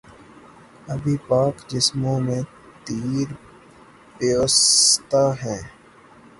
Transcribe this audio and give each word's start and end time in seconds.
ابھی 0.87 1.15
پاک 1.27 1.55
جسموں 1.69 2.19
میں 2.19 2.41
تیر 2.85 3.27
پیوستہ 4.17 5.23
ہیں 5.41 5.61